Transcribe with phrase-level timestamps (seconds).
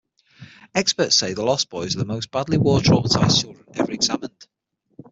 [0.73, 4.47] Experts say the Lost Boys are the most badly war-traumatized children ever examined.